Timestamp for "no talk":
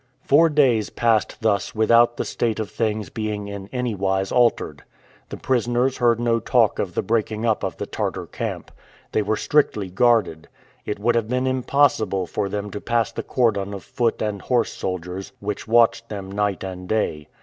6.19-6.79